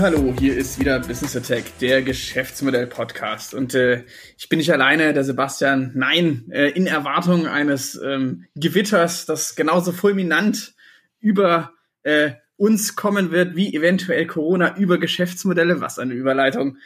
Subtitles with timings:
[0.00, 3.52] Hallo, hier ist wieder Business Attack, der Geschäftsmodell-Podcast.
[3.52, 4.04] Und äh,
[4.38, 5.92] ich bin nicht alleine, der Sebastian.
[5.94, 10.74] Nein, äh, in Erwartung eines ähm, Gewitters, das genauso fulminant
[11.20, 11.72] über
[12.04, 15.80] äh, uns kommen wird, wie eventuell Corona über Geschäftsmodelle.
[15.80, 16.78] Was eine Überleitung.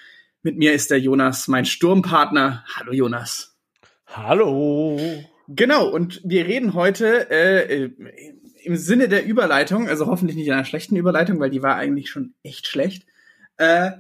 [0.43, 2.65] Mit mir ist der Jonas, mein Sturmpartner.
[2.75, 3.57] Hallo Jonas.
[4.07, 4.99] Hallo.
[5.49, 7.91] Genau, und wir reden heute äh, äh
[8.67, 12.35] im Sinne der Überleitung, also hoffentlich nicht einer schlechten Überleitung, weil die war eigentlich schon
[12.43, 13.07] echt schlecht,
[13.59, 13.93] äh,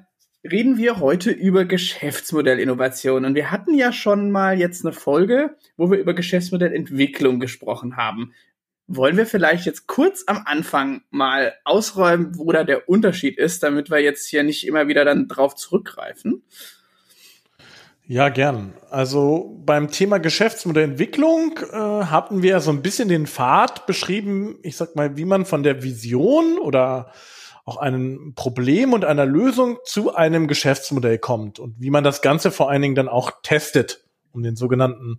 [0.44, 3.24] reden wir heute über Geschäftsmodellinnovation.
[3.24, 8.32] Und wir hatten ja schon mal jetzt eine Folge, wo wir über Geschäftsmodellentwicklung gesprochen haben.
[8.88, 13.90] Wollen wir vielleicht jetzt kurz am Anfang mal ausräumen, wo da der Unterschied ist, damit
[13.90, 16.44] wir jetzt hier nicht immer wieder dann drauf zurückgreifen?
[18.08, 18.72] Ja, gern.
[18.88, 24.94] Also beim Thema Geschäftsmodellentwicklung äh, hatten wir so ein bisschen den Pfad beschrieben, ich sag
[24.94, 27.10] mal, wie man von der Vision oder
[27.64, 32.52] auch einem Problem und einer Lösung zu einem Geschäftsmodell kommt und wie man das Ganze
[32.52, 35.16] vor allen Dingen dann auch testet, um den sogenannten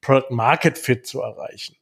[0.00, 1.76] Product Market Fit zu erreichen.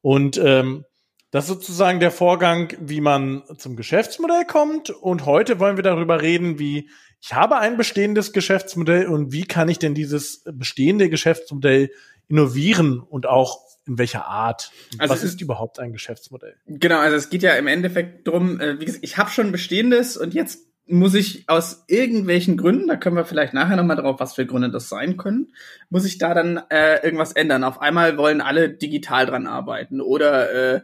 [0.00, 0.84] Und ähm,
[1.30, 4.90] das ist sozusagen der Vorgang, wie man zum Geschäftsmodell kommt.
[4.90, 6.88] Und heute wollen wir darüber reden, wie
[7.20, 11.90] ich habe ein bestehendes Geschäftsmodell und wie kann ich denn dieses bestehende Geschäftsmodell
[12.28, 14.70] innovieren und auch in welcher Art?
[14.98, 16.54] Also Was ist überhaupt ein Geschäftsmodell?
[16.66, 19.52] Genau, also es geht ja im Endeffekt drum, äh, wie gesagt, ich habe schon ein
[19.52, 24.20] bestehendes und jetzt muss ich aus irgendwelchen Gründen, da können wir vielleicht nachher nochmal drauf,
[24.20, 25.52] was für Gründe das sein können,
[25.90, 27.64] muss ich da dann äh, irgendwas ändern.
[27.64, 30.80] Auf einmal wollen alle digital dran arbeiten oder äh,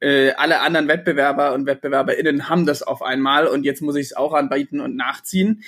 [0.00, 4.16] äh, alle anderen Wettbewerber und WettbewerberInnen haben das auf einmal und jetzt muss ich es
[4.16, 5.62] auch anbieten und nachziehen.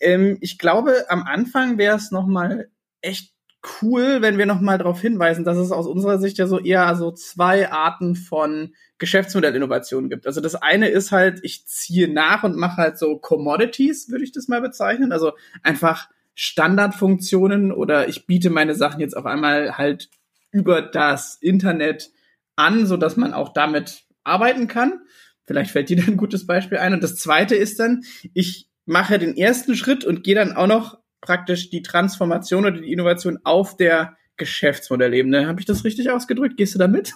[0.00, 2.70] Ähm, ich glaube, am Anfang wäre es nochmal
[3.00, 3.34] echt
[3.82, 7.12] cool, wenn wir nochmal darauf hinweisen, dass es aus unserer Sicht ja so eher so
[7.12, 10.26] zwei Arten von Geschäftsmodellinnovationen gibt.
[10.26, 14.32] Also das eine ist halt, ich ziehe nach und mache halt so Commodities, würde ich
[14.32, 15.12] das mal bezeichnen.
[15.12, 15.32] Also
[15.62, 20.10] einfach Standardfunktionen oder ich biete meine Sachen jetzt auf einmal halt
[20.50, 22.10] über das Internet
[22.56, 25.00] an, so dass man auch damit arbeiten kann.
[25.46, 26.94] Vielleicht fällt dir da ein gutes Beispiel ein.
[26.94, 30.98] Und das zweite ist dann, ich mache den ersten Schritt und gehe dann auch noch
[31.20, 35.46] praktisch die Transformation oder die Innovation auf der Geschäftsmodellebene.
[35.46, 36.56] Habe ich das richtig ausgedrückt?
[36.56, 37.14] Gehst du da mit?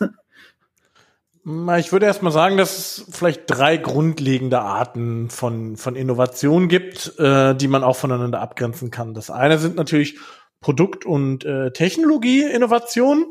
[1.78, 7.18] Ich würde erst mal sagen, dass es vielleicht drei grundlegende Arten von, von Innovation gibt,
[7.18, 9.14] äh, die man auch voneinander abgrenzen kann.
[9.14, 10.18] Das eine sind natürlich
[10.60, 13.24] Produkt- und äh, Technologie-Innovation.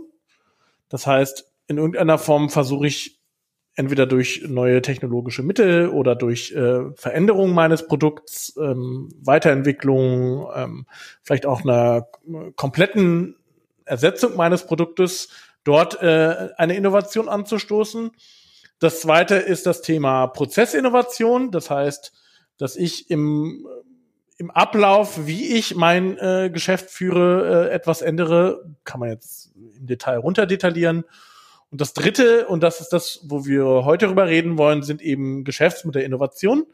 [0.90, 3.20] Das heißt, in irgendeiner Form versuche ich
[3.76, 10.88] entweder durch neue technologische Mittel oder durch äh, Veränderung meines Produkts, ähm, Weiterentwicklung, ähm,
[11.22, 12.08] vielleicht auch einer
[12.56, 13.36] kompletten
[13.86, 15.30] Ersetzung meines Produktes,
[15.64, 18.12] dort äh, eine Innovation anzustoßen.
[18.80, 21.52] Das zweite ist das Thema Prozessinnovation.
[21.52, 22.14] Das heißt,
[22.58, 23.68] dass ich im,
[24.38, 28.66] im Ablauf, wie ich mein äh, Geschäft führe, äh, etwas ändere.
[28.84, 31.06] Kann man jetzt im Detail runterdetaillieren.
[31.70, 35.44] Und das dritte, und das ist das, wo wir heute drüber reden wollen, sind eben
[35.44, 36.66] Geschäftsmodellinnovationen.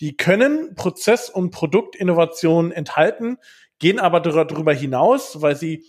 [0.00, 3.38] Die können Prozess- und Produktinnovationen enthalten,
[3.78, 5.84] gehen aber darüber hinaus, weil sie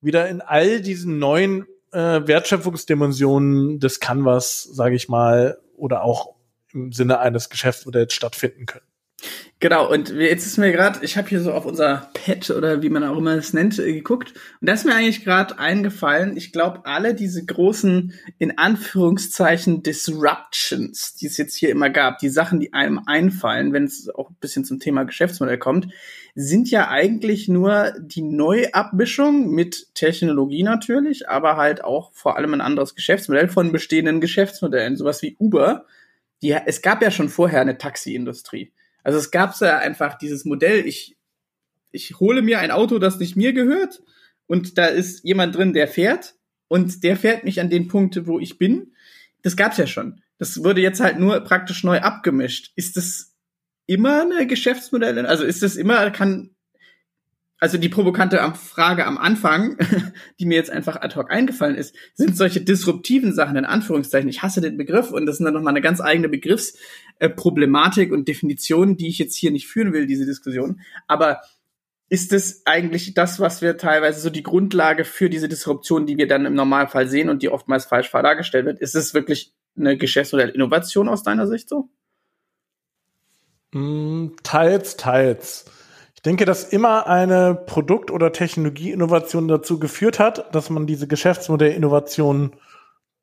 [0.00, 6.34] wieder in all diesen neuen äh, Wertschöpfungsdimensionen des Canvas, sage ich mal, oder auch
[6.72, 8.86] im Sinne eines Geschäftsmodells stattfinden können.
[9.64, 12.90] Genau, und jetzt ist mir gerade, ich habe hier so auf unser Pad oder wie
[12.90, 14.34] man auch immer es nennt, äh, geguckt.
[14.60, 21.14] Und da ist mir eigentlich gerade eingefallen, ich glaube, alle diese großen, in Anführungszeichen, Disruptions,
[21.14, 24.36] die es jetzt hier immer gab, die Sachen, die einem einfallen, wenn es auch ein
[24.38, 25.88] bisschen zum Thema Geschäftsmodell kommt,
[26.34, 32.60] sind ja eigentlich nur die Neuabmischung mit Technologie natürlich, aber halt auch vor allem ein
[32.60, 35.86] anderes Geschäftsmodell von bestehenden Geschäftsmodellen, sowas wie Uber.
[36.42, 38.70] Die, es gab ja schon vorher eine Taxiindustrie.
[39.04, 41.16] Also es gab ja einfach dieses Modell, ich,
[41.92, 44.02] ich hole mir ein Auto, das nicht mir gehört
[44.46, 46.34] und da ist jemand drin, der fährt
[46.66, 48.94] und der fährt mich an den Punkt, wo ich bin.
[49.42, 50.22] Das gab's ja schon.
[50.38, 52.72] Das wurde jetzt halt nur praktisch neu abgemischt.
[52.74, 53.36] Ist das
[53.86, 55.24] immer eine Geschäftsmodell?
[55.26, 56.53] Also ist das immer, kann
[57.64, 59.78] also die provokante Frage am Anfang,
[60.38, 64.28] die mir jetzt einfach ad hoc eingefallen ist, sind solche disruptiven Sachen in Anführungszeichen.
[64.28, 68.98] Ich hasse den Begriff und das ist dann nochmal eine ganz eigene Begriffsproblematik und Definition,
[68.98, 70.82] die ich jetzt hier nicht führen will, diese Diskussion.
[71.06, 71.40] Aber
[72.10, 76.28] ist es eigentlich das, was wir teilweise so die Grundlage für diese Disruption, die wir
[76.28, 81.08] dann im Normalfall sehen und die oftmals falsch dargestellt wird, ist es wirklich eine Geschäftsmodellinnovation
[81.08, 81.88] aus deiner Sicht so?
[83.72, 85.64] Mm, teils, teils
[86.24, 92.56] denke, dass immer eine Produkt- oder Technologieinnovation dazu geführt hat, dass man diese Geschäftsmodellinnovation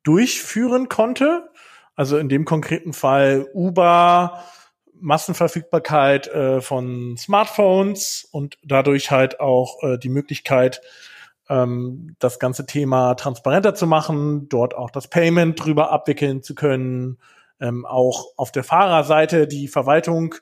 [0.02, 1.50] durchführen konnte.
[1.94, 4.42] Also in dem konkreten Fall Uber
[5.02, 10.80] Massenverfügbarkeit äh, von Smartphones und dadurch halt auch äh, die Möglichkeit,
[11.48, 17.18] ähm, das ganze Thema transparenter zu machen, dort auch das Payment drüber abwickeln zu können,
[17.60, 20.36] ähm, auch auf der Fahrerseite die Verwaltung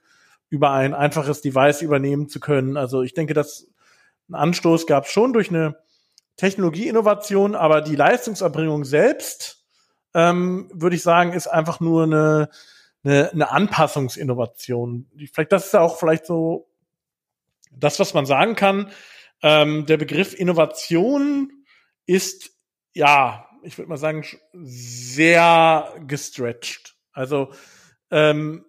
[0.50, 2.76] über ein einfaches Device übernehmen zu können.
[2.76, 3.69] Also ich denke, dass
[4.29, 5.79] ein Anstoß gab es schon durch eine
[6.37, 9.64] Technologieinnovation, aber die Leistungserbringung selbst,
[10.12, 12.50] ähm, würde ich sagen, ist einfach nur eine,
[13.05, 15.08] eine, eine Anpassungsinnovation.
[15.32, 16.69] Vielleicht das ist ja auch vielleicht so
[17.73, 18.91] das, was man sagen kann.
[19.43, 21.64] Ähm, der Begriff Innovation
[22.06, 22.50] ist
[22.93, 26.96] ja, ich würde mal sagen, sehr gestretched.
[27.12, 27.53] Also
[28.11, 28.64] ähm,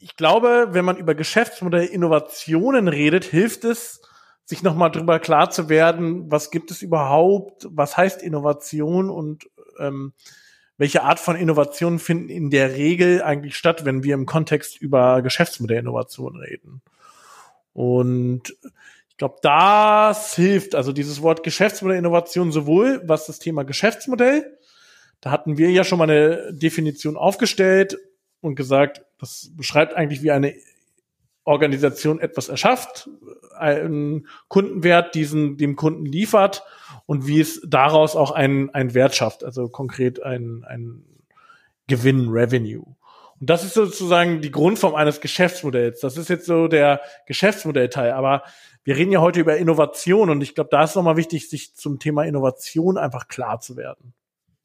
[0.00, 4.00] ich glaube, wenn man über Geschäftsmodell Innovationen redet, hilft es,
[4.44, 9.48] sich nochmal drüber klar zu werden, was gibt es überhaupt, was heißt Innovation und
[9.78, 10.12] ähm,
[10.78, 15.22] welche Art von Innovationen finden in der Regel eigentlich statt, wenn wir im Kontext über
[15.22, 16.80] Geschäftsmodellinnovation reden.
[17.72, 18.56] Und
[19.08, 24.56] ich glaube, das hilft, also dieses Wort Geschäftsmodellinnovation sowohl, was das Thema Geschäftsmodell,
[25.20, 27.98] da hatten wir ja schon mal eine Definition aufgestellt
[28.40, 30.54] und gesagt, das beschreibt eigentlich, wie eine
[31.44, 33.08] Organisation etwas erschafft,
[33.56, 36.62] einen Kundenwert diesen dem Kunden liefert
[37.06, 41.04] und wie es daraus auch einen, einen Wert schafft, also konkret ein, ein
[41.86, 42.84] Gewinn, Revenue.
[43.40, 46.00] Und das ist sozusagen die Grundform eines Geschäftsmodells.
[46.00, 48.12] Das ist jetzt so der Geschäftsmodellteil.
[48.12, 48.42] Aber
[48.84, 51.98] wir reden ja heute über Innovation und ich glaube, da ist nochmal wichtig, sich zum
[51.98, 54.12] Thema Innovation einfach klar zu werden.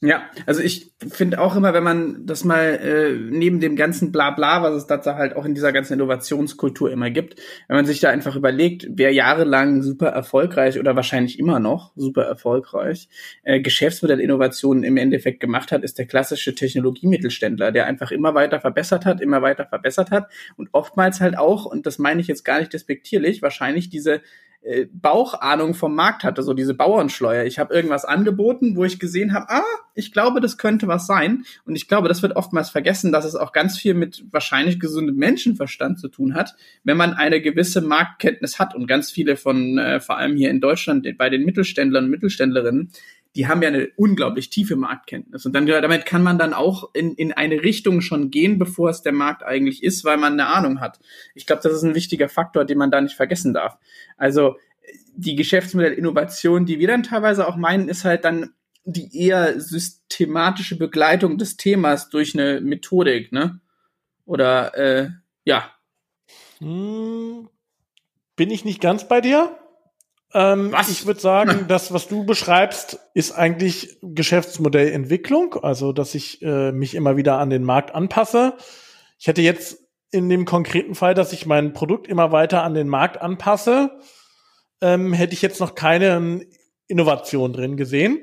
[0.06, 4.62] Ja, also ich finde auch immer, wenn man das mal äh, neben dem ganzen Blabla,
[4.62, 7.40] was es dazu halt auch in dieser ganzen Innovationskultur immer gibt,
[7.70, 12.24] wenn man sich da einfach überlegt, wer jahrelang super erfolgreich oder wahrscheinlich immer noch super
[12.24, 13.08] erfolgreich
[13.44, 19.06] äh, Geschäftsmodellinnovationen im Endeffekt gemacht hat, ist der klassische Technologiemittelständler, der einfach immer weiter verbessert
[19.06, 22.60] hat, immer weiter verbessert hat und oftmals halt auch, und das meine ich jetzt gar
[22.60, 24.20] nicht despektierlich, wahrscheinlich diese
[24.64, 27.44] äh, Bauchahnung vom Markt hatte, so diese Bauernschleuer.
[27.44, 29.64] Ich habe irgendwas angeboten, wo ich gesehen habe, ah,
[29.94, 31.44] ich glaube, das könnte was sein.
[31.66, 35.18] Und ich glaube, das wird oftmals vergessen, dass es auch ganz viel mit wahrscheinlich gesundem
[35.18, 38.74] Menschenverstand zu tun hat, wenn man eine gewisse Marktkenntnis hat.
[38.74, 42.92] Und ganz viele von, äh, vor allem hier in Deutschland, bei den Mittelständlern und Mittelständlerinnen,
[43.36, 45.46] die haben ja eine unglaublich tiefe Marktkenntnis.
[45.46, 49.02] Und dann damit kann man dann auch in, in eine Richtung schon gehen, bevor es
[49.02, 51.00] der Markt eigentlich ist, weil man eine Ahnung hat.
[51.34, 53.78] Ich glaube, das ist ein wichtiger Faktor, den man da nicht vergessen darf.
[54.18, 54.58] Also
[55.16, 58.52] die Geschäftsmodellinnovation, die wir dann teilweise auch meinen, ist halt dann
[58.86, 63.62] die eher systematische Begleitung des Themas durch eine Methodik, ne?
[64.26, 65.10] Oder äh,
[65.46, 65.72] ja.
[66.60, 67.48] Hm,
[68.36, 69.58] bin ich nicht ganz bei dir?
[70.34, 70.90] Ähm, was?
[70.90, 76.96] Ich würde sagen, das, was du beschreibst, ist eigentlich Geschäftsmodellentwicklung, also dass ich äh, mich
[76.96, 78.54] immer wieder an den Markt anpasse.
[79.20, 79.78] Ich hätte jetzt
[80.12, 84.00] in dem konkreten Fall, dass ich mein Produkt immer weiter an den Markt anpasse,
[84.82, 86.46] ähm, hätte ich jetzt noch keine
[86.88, 88.20] Innovation drin gesehen.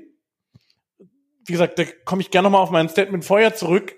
[1.45, 3.97] Wie gesagt, da komme ich gerne nochmal auf mein Statement vorher zurück.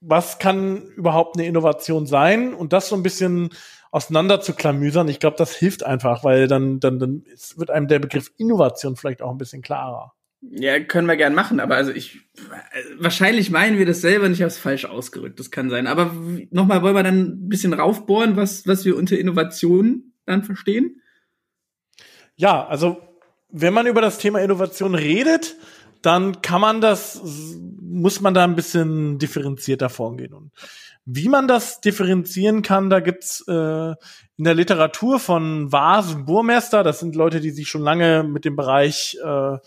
[0.00, 2.54] Was kann überhaupt eine Innovation sein?
[2.54, 3.50] Und das so ein bisschen
[3.94, 5.06] auseinander zu klamüsern.
[5.06, 7.24] Ich glaube, das hilft einfach, weil dann, dann, dann
[7.54, 10.14] wird einem der Begriff Innovation vielleicht auch ein bisschen klarer.
[10.40, 12.18] Ja, können wir gern machen, aber also ich
[12.98, 15.38] wahrscheinlich meinen wir das selber nicht aufs falsch ausgerückt.
[15.38, 15.86] Das kann sein.
[15.86, 16.12] Aber
[16.50, 21.00] nochmal wollen wir dann ein bisschen raufbohren, was, was wir unter Innovation dann verstehen?
[22.34, 23.00] Ja, also
[23.48, 25.54] wenn man über das Thema Innovation redet,
[26.02, 27.22] dann kann man das,
[27.80, 30.34] muss man da ein bisschen differenzierter vorgehen.
[30.34, 30.50] Und
[31.06, 33.52] wie man das differenzieren kann, da gibt's äh,
[34.36, 38.44] in der Literatur von Vase und Burmester, das sind Leute, die sich schon lange mit
[38.44, 39.58] dem Bereich äh,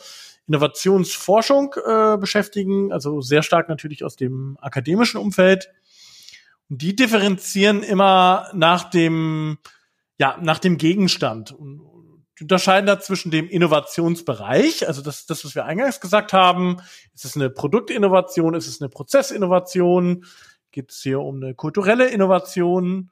[0.48, 5.70] Innovationsforschung äh, beschäftigen, also sehr stark natürlich aus dem akademischen Umfeld.
[6.70, 9.58] Und die differenzieren immer nach dem,
[10.20, 11.82] ja, nach dem Gegenstand und
[12.40, 16.78] unterscheiden da zwischen dem Innovationsbereich, also das, das, was wir eingangs gesagt haben,
[17.14, 20.24] ist es eine Produktinnovation, ist es eine Prozessinnovation,
[20.78, 23.10] Geht es hier um eine kulturelle Innovation?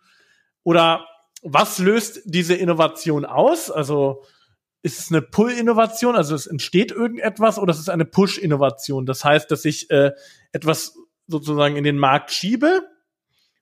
[0.62, 1.08] Oder
[1.42, 3.72] was löst diese Innovation aus?
[3.72, 4.24] Also
[4.84, 9.08] ist es eine Pull-Innovation, also es entsteht irgendetwas, oder ist es eine Push-Innovation?
[9.08, 10.12] Das heißt, dass ich äh,
[10.52, 10.96] etwas
[11.26, 12.84] sozusagen in den Markt schiebe.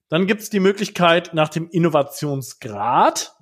[0.09, 3.33] Dann gibt es die Möglichkeit, nach dem Innovationsgrad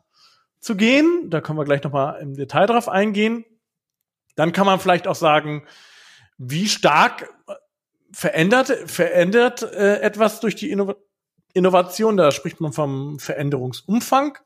[0.59, 1.31] zu gehen.
[1.31, 3.45] Da können wir gleich nochmal im Detail drauf eingehen.
[4.35, 5.65] Dann kann man vielleicht auch sagen,
[6.37, 7.33] wie stark
[8.11, 10.95] verändert, verändert äh, etwas durch die Inno
[11.53, 12.15] Innovation.
[12.15, 14.37] Da spricht man vom Veränderungsumfang.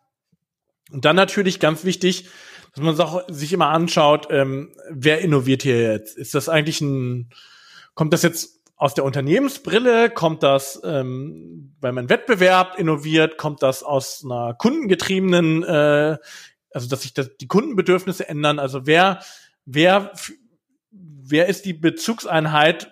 [0.91, 2.29] Und dann natürlich ganz wichtig,
[2.74, 6.17] dass man sich immer anschaut, ähm, wer innoviert hier jetzt?
[6.17, 7.29] Ist das eigentlich ein,
[7.93, 13.84] kommt das jetzt aus der Unternehmensbrille kommt das, ähm, weil man Wettbewerb innoviert, kommt das
[13.84, 16.17] aus einer kundengetriebenen, äh,
[16.72, 18.60] also dass sich das, die Kundenbedürfnisse ändern.
[18.60, 19.22] Also wer,
[19.65, 20.12] wer,
[20.91, 22.91] wer ist die Bezugseinheit,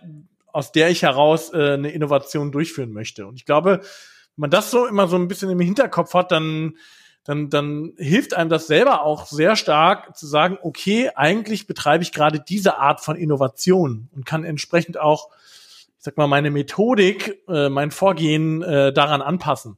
[0.54, 3.28] aus der ich heraus äh, eine Innovation durchführen möchte?
[3.28, 6.78] Und ich glaube, wenn man das so immer so ein bisschen im Hinterkopf hat, dann
[7.26, 12.12] dann, dann hilft einem das selber auch sehr stark zu sagen, okay, eigentlich betreibe ich
[12.12, 15.30] gerade diese Art von Innovation und kann entsprechend auch
[16.04, 19.78] ich sag mal, meine Methodik, äh, mein Vorgehen äh, daran anpassen.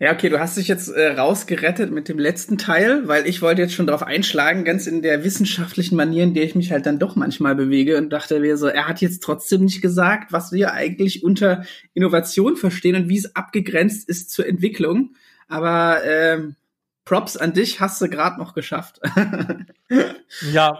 [0.00, 3.62] Ja, okay, du hast dich jetzt äh, rausgerettet mit dem letzten Teil, weil ich wollte
[3.62, 6.98] jetzt schon darauf einschlagen, ganz in der wissenschaftlichen Manier, in der ich mich halt dann
[6.98, 10.72] doch manchmal bewege und dachte mir so, er hat jetzt trotzdem nicht gesagt, was wir
[10.72, 15.14] eigentlich unter Innovation verstehen und wie es abgegrenzt ist zur Entwicklung.
[15.48, 16.56] Aber ähm,
[17.04, 19.00] Props an dich, hast du gerade noch geschafft.
[20.52, 20.78] ja,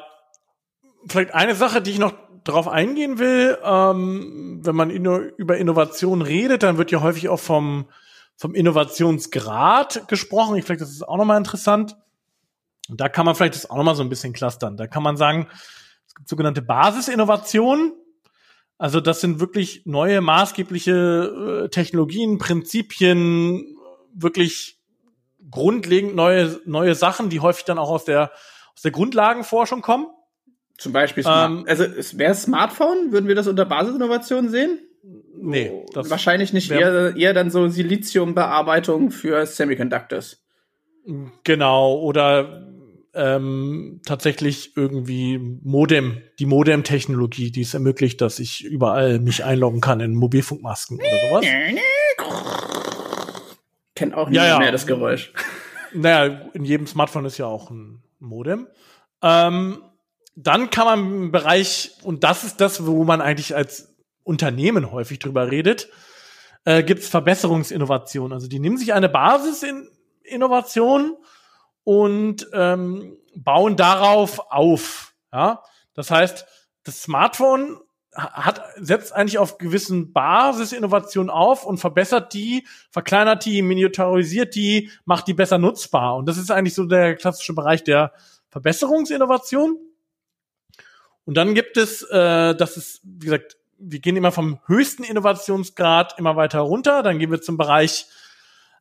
[1.06, 2.14] vielleicht eine Sache, die ich noch
[2.44, 7.40] drauf eingehen will, ähm, wenn man inno über Innovation redet, dann wird ja häufig auch
[7.40, 7.86] vom,
[8.38, 10.56] vom Innovationsgrad gesprochen.
[10.56, 11.96] Ich vielleicht, das ist auch nochmal interessant.
[12.88, 14.76] Und da kann man vielleicht das auch nochmal so ein bisschen clustern.
[14.76, 15.48] Da kann man sagen,
[16.06, 17.92] es gibt sogenannte Basisinnovationen.
[18.78, 23.76] Also das sind wirklich neue maßgebliche äh, Technologien, Prinzipien,
[24.14, 24.78] wirklich
[25.50, 28.30] grundlegend neue, neue Sachen, die häufig dann auch aus der,
[28.74, 30.06] aus der Grundlagenforschung kommen.
[30.78, 31.84] Zum Beispiel, ähm, also
[32.16, 34.78] wäre Smartphone, würden wir das unter Basisinnovation sehen?
[35.02, 35.84] Nee.
[35.92, 40.42] Das Wahrscheinlich nicht, eher, eher dann so Siliziumbearbeitung für Semiconductors.
[41.44, 42.68] Genau, oder
[43.14, 50.00] ähm, tatsächlich irgendwie Modem, die Modem-Technologie, die es ermöglicht, dass ich überall mich einloggen kann
[50.00, 51.46] in Mobilfunkmasken oder sowas.
[53.94, 54.58] Kennt auch nicht ja, ja.
[54.58, 55.32] mehr das Geräusch.
[55.94, 58.66] Naja, in jedem Smartphone ist ja auch ein Modem.
[59.22, 59.82] Ähm,
[60.36, 63.87] dann kann man im Bereich, und das ist das, wo man eigentlich als
[64.28, 65.88] Unternehmen häufig drüber redet,
[66.64, 68.32] äh, gibt es Verbesserungsinnovationen.
[68.32, 71.16] Also die nehmen sich eine Basisinnovation
[71.82, 75.14] und ähm, bauen darauf auf.
[75.32, 75.62] Ja?
[75.94, 76.46] Das heißt,
[76.84, 77.78] das Smartphone
[78.14, 85.28] hat, setzt eigentlich auf gewissen Basisinnovationen auf und verbessert die, verkleinert die, miniaturisiert die, macht
[85.28, 86.16] die besser nutzbar.
[86.16, 88.12] Und das ist eigentlich so der klassische Bereich der
[88.50, 89.78] Verbesserungsinnovation.
[91.24, 96.18] Und dann gibt es, äh, das ist, wie gesagt, wir gehen immer vom höchsten Innovationsgrad
[96.18, 97.02] immer weiter runter.
[97.02, 98.06] Dann gehen wir zum Bereich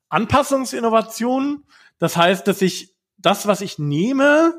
[0.09, 1.65] Anpassungsinnovation.
[1.99, 4.53] Das heißt, dass ich das, was ich nehme,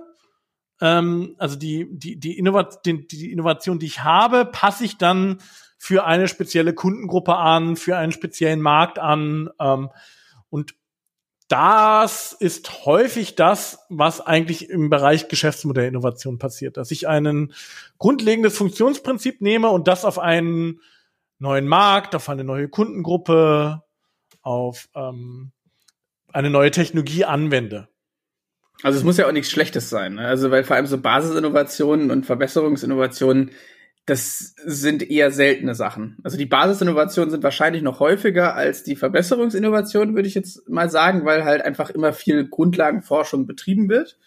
[0.81, 5.39] ähm, also die, die, die, Innovat die, die Innovation, die ich habe, passe ich dann
[5.77, 9.51] für eine spezielle Kundengruppe an, für einen speziellen Markt an.
[9.61, 9.91] Ähm,
[10.51, 10.75] und
[11.49, 17.53] das ist häufig das, was eigentlich im Bereich Geschäftsmodellinnovation passiert, dass ich ein
[17.99, 20.81] grundlegendes Funktionsprinzip nehme und das auf einen
[21.39, 23.83] neuen Markt, auf eine neue Kundengruppe,
[24.43, 25.53] auf ähm,
[26.33, 27.89] eine neue Technologie anwende.
[28.83, 30.15] Also es muss ja auch nichts Schlechtes sein.
[30.15, 30.27] Ne?
[30.27, 33.51] Also weil vor allem so Basisinnovationen und Verbesserungsinnovationen
[34.09, 36.17] das sind eher seltene Sachen.
[36.23, 41.27] Also die Basisinnovationen sind wahrscheinlich noch häufiger als die Verbesserungsinnovationen, würde ich jetzt mal sagen,
[41.27, 44.19] weil halt einfach immer viel Grundlagenforschung betrieben wird.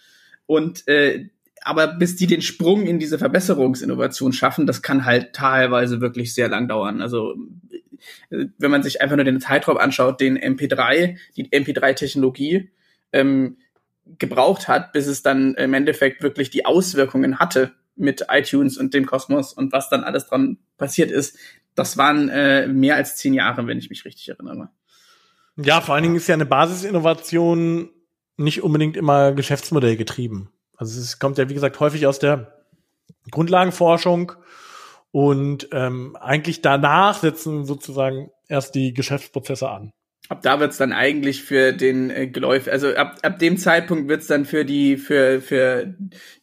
[0.45, 1.29] Und äh,
[1.63, 6.47] aber bis die den Sprung in diese Verbesserungsinnovation schaffen, das kann halt teilweise wirklich sehr
[6.47, 7.01] lang dauern.
[7.01, 7.33] Also
[8.29, 12.69] äh, wenn man sich einfach nur den Zeitraum anschaut, den MP3, die MP3-Technologie
[13.13, 13.57] ähm,
[14.19, 19.05] gebraucht hat, bis es dann im Endeffekt wirklich die Auswirkungen hatte mit iTunes und dem
[19.05, 21.38] Kosmos und was dann alles dran passiert ist,
[21.75, 24.69] das waren äh, mehr als zehn Jahre, wenn ich mich richtig erinnere.
[25.57, 27.89] Ja, vor allen Dingen ist ja eine Basisinnovation
[28.38, 30.51] nicht unbedingt immer Geschäftsmodell getrieben.
[30.75, 32.65] Also es kommt ja, wie gesagt, häufig aus der
[33.29, 34.33] Grundlagenforschung
[35.12, 39.93] und ähm, eigentlich danach setzen sozusagen erst die Geschäftsprozesse an
[40.31, 44.27] ab da wird's dann eigentlich für den äh, Geläuf, also ab, ab dem Zeitpunkt wird's
[44.27, 45.93] dann für die, für, für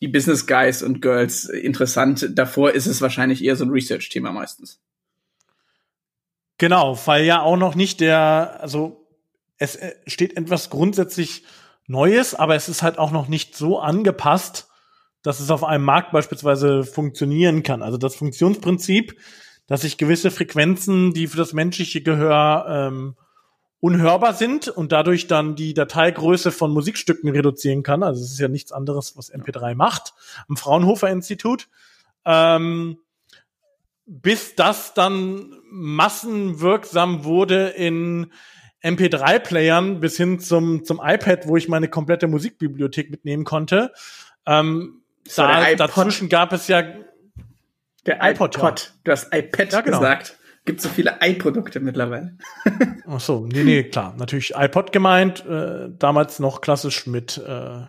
[0.02, 2.28] die Business Guys und Girls interessant.
[2.35, 4.78] Davor ist es wahrscheinlich eher so ein Research-Thema meistens.
[6.59, 9.07] Genau, weil ja auch noch nicht der, also
[9.57, 11.45] es äh, steht etwas grundsätzlich
[11.87, 14.68] Neues, aber es ist halt auch noch nicht so angepasst,
[15.23, 17.83] dass es auf einem Markt beispielsweise funktionieren kann.
[17.83, 19.18] Also das Funktionsprinzip,
[19.66, 23.16] dass ich gewisse Frequenzen, die für das menschliche Gehör ähm,
[23.80, 28.02] unhörbar sind und dadurch dann die Dateigröße von Musikstücken reduzieren kann.
[28.02, 30.14] Also es ist ja nichts anderes, was MP3 macht
[30.49, 31.68] am Fraunhofer Institut.
[32.25, 32.99] Ähm,
[34.06, 38.32] bis das dann massenwirksam wurde in
[38.82, 43.92] MP3-Playern bis hin zum, zum iPad, wo ich meine komplette Musikbibliothek mitnehmen konnte.
[44.47, 45.02] Ähm,
[45.37, 46.82] da, dazwischen gab es ja
[48.06, 48.56] Der iPod.
[48.56, 48.80] iPod.
[48.80, 49.00] Ja.
[49.04, 49.99] Du hast iPad ja, genau.
[49.99, 50.38] gesagt.
[50.68, 52.37] Gibt so viele i-Produkte mittlerweile.
[53.06, 54.14] Ach so, nee, nee, klar.
[54.18, 55.46] Natürlich iPod gemeint.
[55.46, 57.84] Äh, damals noch klassisch mit äh,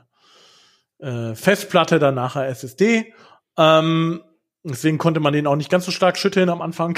[1.00, 3.14] äh, Festplatte, dann nachher SSD.
[3.58, 4.24] Ähm,
[4.64, 6.98] deswegen konnte man den auch nicht ganz so stark schütteln am Anfang.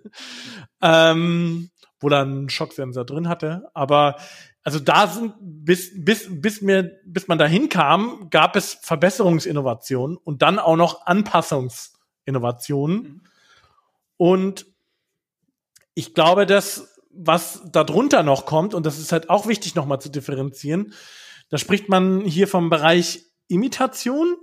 [0.82, 3.70] ähm, wo dann ein Schocksensor drin hatte.
[3.72, 4.16] Aber
[4.64, 10.42] also da sind bis bis bis mir bis man dahin kam, gab es Verbesserungsinnovationen und
[10.42, 13.02] dann auch noch Anpassungsinnovationen.
[13.02, 13.22] Mhm.
[14.18, 14.66] Und
[15.94, 20.10] ich glaube, dass was darunter noch kommt und das ist halt auch wichtig nochmal zu
[20.10, 20.94] differenzieren,
[21.48, 24.36] da spricht man hier vom Bereich Imitation.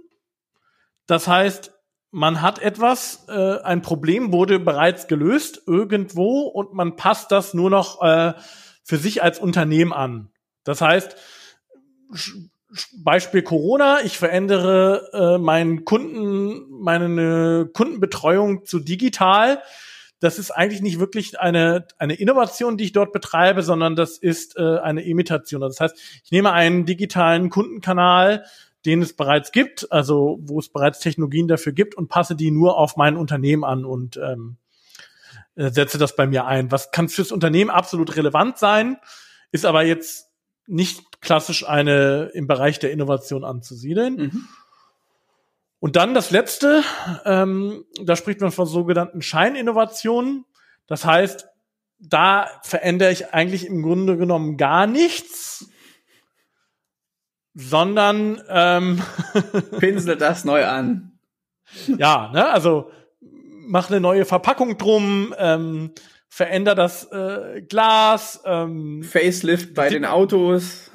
[1.05, 1.73] Das heißt,
[2.11, 7.69] man hat etwas, äh, ein Problem wurde bereits gelöst irgendwo und man passt das nur
[7.69, 8.33] noch äh,
[8.83, 10.29] für sich als Unternehmen an.
[10.63, 11.15] Das heißt,
[12.97, 19.61] Beispiel Corona, ich verändere äh, meinen Kunden, meine Kundenbetreuung zu digital.
[20.19, 24.57] Das ist eigentlich nicht wirklich eine, eine Innovation, die ich dort betreibe, sondern das ist
[24.57, 25.61] äh, eine Imitation.
[25.61, 28.45] Das heißt, ich nehme einen digitalen Kundenkanal,
[28.85, 32.77] den es bereits gibt, also wo es bereits Technologien dafür gibt und passe die nur
[32.77, 34.57] auf mein Unternehmen an und ähm,
[35.55, 36.71] äh, setze das bei mir ein.
[36.71, 38.97] Was kann fürs Unternehmen absolut relevant sein,
[39.51, 40.29] ist aber jetzt
[40.67, 44.15] nicht klassisch eine im Bereich der Innovation anzusiedeln.
[44.15, 44.47] Mhm.
[45.79, 46.83] Und dann das letzte,
[47.25, 50.45] ähm, da spricht man von sogenannten Scheininnovationen.
[50.87, 51.47] Das heißt,
[51.99, 55.69] da verändere ich eigentlich im Grunde genommen gar nichts,
[57.53, 59.01] sondern ähm,
[59.79, 61.19] pinsel das neu an.
[61.97, 62.91] Ja, ne, also
[63.67, 65.91] mach eine neue Verpackung drum, ähm,
[66.29, 70.91] veränder das äh, Glas, ähm, Facelift bei den Autos.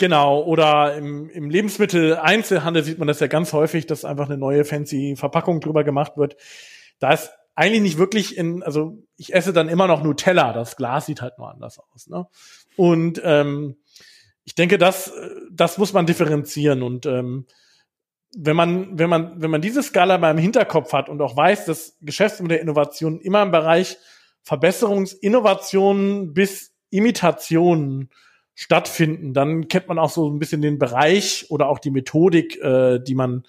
[0.00, 4.64] Genau, oder im, im Lebensmittel-Einzelhandel sieht man das ja ganz häufig, dass einfach eine neue
[4.64, 6.36] fancy Verpackung drüber gemacht wird.
[7.00, 11.04] Da ist eigentlich nicht wirklich in, also ich esse dann immer noch Nutella, das Glas
[11.04, 12.06] sieht halt nur anders aus.
[12.06, 12.24] Ne?
[12.76, 13.76] Und ähm,
[14.44, 15.12] ich denke, das,
[15.52, 17.44] das muss man differenzieren und ähm,
[18.34, 21.66] wenn man, wenn man, wenn man diese Skala mal im Hinterkopf hat und auch weiß,
[21.66, 23.98] dass Geschäftsmodell Innovation immer im Bereich
[24.44, 28.08] Verbesserungsinnovationen bis Imitationen
[28.60, 32.98] stattfinden, dann kennt man auch so ein bisschen den Bereich oder auch die Methodik, äh,
[32.98, 33.44] die man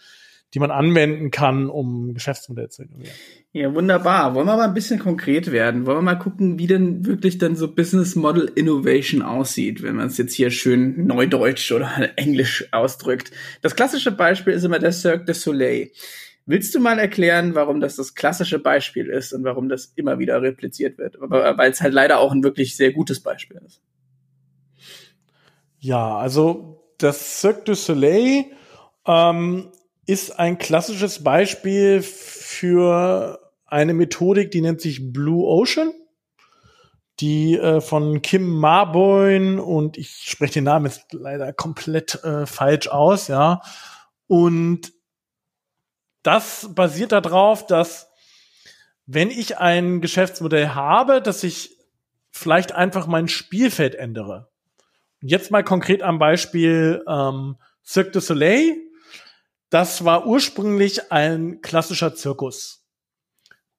[0.53, 3.13] die man anwenden kann, um Geschäftsmodell zu innovieren.
[3.53, 4.35] Ja, wunderbar.
[4.35, 5.85] Wollen wir mal ein bisschen konkret werden?
[5.85, 10.07] Wollen wir mal gucken, wie denn wirklich dann so Business Model Innovation aussieht, wenn man
[10.07, 13.31] es jetzt hier schön neudeutsch oder englisch ausdrückt.
[13.61, 15.91] Das klassische Beispiel ist immer der Cirque du Soleil.
[16.45, 20.41] Willst du mal erklären, warum das das klassische Beispiel ist und warum das immer wieder
[20.41, 21.15] repliziert wird?
[21.19, 23.81] Weil es halt leider auch ein wirklich sehr gutes Beispiel ist.
[25.83, 28.45] Ja, also das Cirque du Soleil
[29.07, 29.71] ähm,
[30.05, 35.91] ist ein klassisches Beispiel für eine Methodik, die nennt sich Blue Ocean,
[37.19, 42.87] die äh, von Kim Marboin und ich spreche den Namen jetzt leider komplett äh, falsch
[42.87, 43.63] aus, ja.
[44.27, 44.93] Und
[46.21, 48.11] das basiert darauf, dass
[49.07, 51.75] wenn ich ein Geschäftsmodell habe, dass ich
[52.29, 54.50] vielleicht einfach mein Spielfeld ändere.
[55.21, 58.75] Jetzt mal konkret am Beispiel ähm, Cirque du Soleil
[59.71, 62.85] das war ursprünglich ein klassischer Zirkus.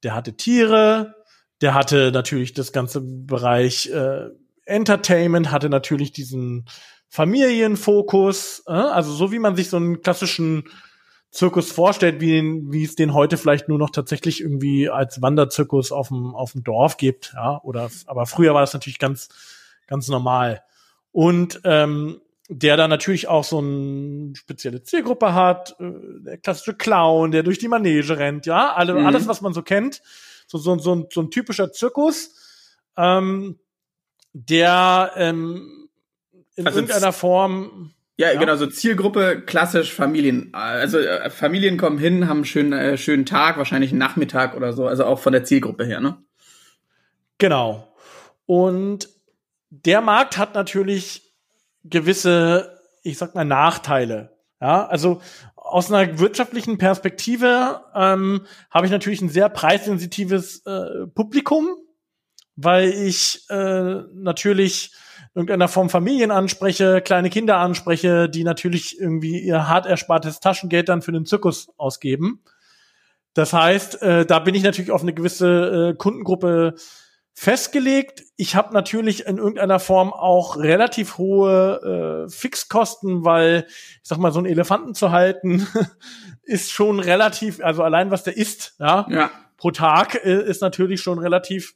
[0.02, 1.14] Der hatte Tiere,
[1.60, 4.30] der hatte natürlich das ganze Bereich äh,
[4.64, 6.64] Entertainment, hatte natürlich diesen
[7.10, 10.64] Familienfokus, äh, also so wie man sich so einen klassischen
[11.30, 16.08] Zirkus vorstellt, wie, wie es den heute vielleicht nur noch tatsächlich irgendwie als Wanderzirkus auf
[16.08, 19.28] dem, auf dem Dorf gibt, ja, oder, aber früher war das natürlich ganz,
[19.86, 20.62] ganz normal.
[21.12, 25.92] Und ähm, der dann natürlich auch so eine spezielle Zielgruppe hat, äh,
[26.24, 29.06] der klassische Clown, der durch die Manege rennt, ja, alle, mhm.
[29.06, 30.02] alles, was man so kennt,
[30.46, 32.34] so, so, so, ein, so ein typischer Zirkus,
[32.96, 33.58] ähm,
[34.32, 35.88] der ähm,
[36.56, 40.50] in also irgendeiner Form ja, ja, genau, so Zielgruppe, klassisch Familien.
[40.52, 44.74] Also äh, Familien kommen hin, haben einen schönen, äh, schönen Tag, wahrscheinlich einen Nachmittag oder
[44.74, 46.18] so, also auch von der Zielgruppe her, ne?
[47.38, 47.92] Genau.
[48.44, 49.08] Und
[49.72, 51.34] der Markt hat natürlich
[51.82, 54.36] gewisse, ich sag mal, Nachteile.
[54.60, 55.20] Ja, also
[55.56, 61.68] aus einer wirtschaftlichen Perspektive ähm, habe ich natürlich ein sehr preissensitives äh, Publikum,
[62.54, 64.92] weil ich äh, natürlich
[65.34, 71.00] irgendeiner Form Familien anspreche, kleine Kinder anspreche, die natürlich irgendwie ihr hart erspartes Taschengeld dann
[71.00, 72.42] für den Zirkus ausgeben.
[73.32, 76.74] Das heißt, äh, da bin ich natürlich auf eine gewisse äh, Kundengruppe
[77.34, 78.24] festgelegt.
[78.36, 84.32] Ich habe natürlich in irgendeiner Form auch relativ hohe äh, Fixkosten, weil ich sag mal,
[84.32, 85.66] so einen Elefanten zu halten,
[86.42, 89.30] ist schon relativ, also allein was der isst, ja, Ja.
[89.56, 91.74] pro Tag äh, ist natürlich schon relativ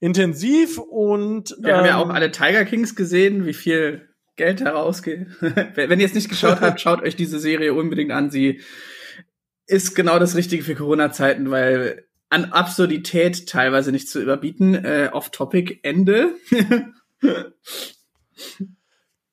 [0.00, 4.70] intensiv und Wir haben ja ähm, auch alle Tiger Kings gesehen, wie viel Geld da
[4.72, 5.28] rausgeht.
[5.40, 8.30] wenn wenn ihr es nicht geschaut habt, schaut euch diese Serie unbedingt an.
[8.30, 8.60] Sie
[9.66, 14.74] ist genau das Richtige für Corona-Zeiten, weil an Absurdität teilweise nicht zu überbieten.
[14.74, 16.34] Äh, Off-Topic, Ende.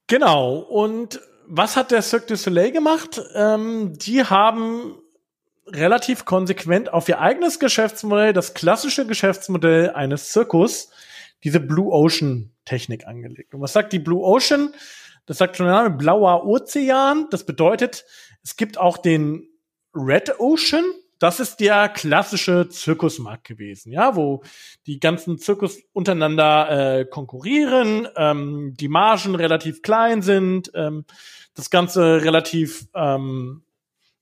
[0.09, 0.57] Genau.
[0.57, 3.21] Und was hat der Cirque du Soleil gemacht?
[3.35, 4.95] Ähm, die haben
[5.67, 10.89] relativ konsequent auf ihr eigenes Geschäftsmodell, das klassische Geschäftsmodell eines Zirkus,
[11.43, 13.53] diese Blue Ocean Technik angelegt.
[13.53, 14.73] Und was sagt die Blue Ocean?
[15.27, 17.27] Das sagt schon der Name, blauer Ozean.
[17.29, 18.03] Das bedeutet,
[18.43, 19.47] es gibt auch den
[19.93, 20.85] Red Ocean.
[21.19, 24.41] Das ist der klassische Zirkusmarkt gewesen, ja, wo
[24.87, 31.03] die ganzen Zirkus untereinander äh, konkurrieren, ähm, die Margen relativ klein sind, ähm,
[31.55, 33.63] das Ganze relativ ähm,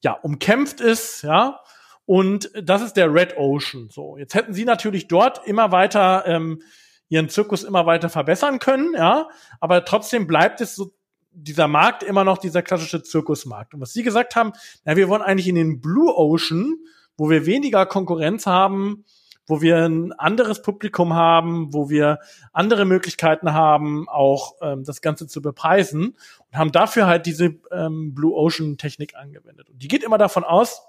[0.03, 1.59] ja umkämpft ist, ja.
[2.05, 3.89] Und das ist der Red Ocean.
[3.91, 6.61] So, jetzt hätten sie natürlich dort immer weiter ähm,
[7.09, 9.29] ihren Zirkus immer weiter verbessern können, ja.
[9.59, 10.96] Aber trotzdem bleibt es so
[11.39, 13.73] dieser Markt immer noch dieser klassische Zirkusmarkt.
[13.73, 14.53] Und was sie gesagt haben,
[14.85, 16.75] na, wir wollen eigentlich in den Blue Ocean,
[17.15, 19.05] wo wir weniger Konkurrenz haben,
[19.45, 22.19] wo wir ein anderes Publikum haben, wo wir
[22.51, 26.17] andere Möglichkeiten haben, auch ähm, das Ganze zu bepreisen
[26.49, 29.69] und haben dafür halt diese ähm, Blue Ocean Technik angewendet.
[29.69, 30.81] Und die geht immer davon aus,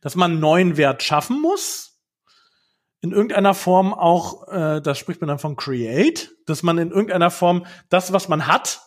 [0.00, 1.90] dass man einen neuen Wert schaffen muss,
[3.02, 7.30] in irgendeiner Form auch, äh, da spricht man dann von Create, dass man in irgendeiner
[7.30, 8.82] Form das, was man hat,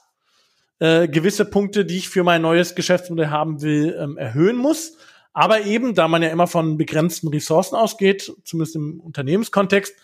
[0.83, 4.97] äh, gewisse Punkte, die ich für mein neues Geschäftsmodell haben will, ähm, erhöhen muss.
[5.31, 9.95] Aber eben, da man ja immer von begrenzten Ressourcen ausgeht, zumindest im Unternehmenskontext,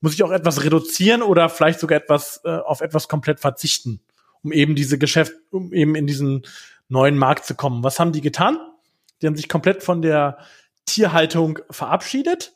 [0.00, 4.02] muss ich auch etwas reduzieren oder vielleicht sogar etwas äh, auf etwas komplett verzichten,
[4.42, 6.46] um eben diese Geschäft, um eben in diesen
[6.88, 7.82] neuen Markt zu kommen.
[7.82, 8.56] Was haben die getan?
[9.20, 10.38] Die haben sich komplett von der
[10.86, 12.52] Tierhaltung verabschiedet,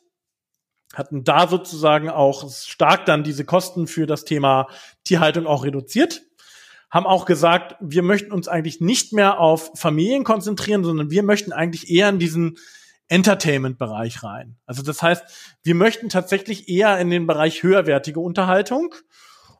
[0.93, 4.69] hatten da sozusagen auch stark dann diese Kosten für das Thema
[5.03, 6.21] Tierhaltung auch reduziert
[6.91, 11.51] haben auch gesagt, wir möchten uns eigentlich nicht mehr auf Familien konzentrieren, sondern wir möchten
[11.51, 12.57] eigentlich eher in diesen
[13.07, 14.55] Entertainment-Bereich rein.
[14.65, 18.95] Also das heißt, wir möchten tatsächlich eher in den Bereich höherwertige Unterhaltung